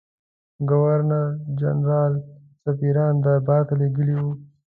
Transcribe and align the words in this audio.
ګورنرجنرال 0.69 2.13
سفیران 2.63 3.13
دربارته 3.25 3.73
لېږلي 3.79 4.15
وه. 4.23 4.33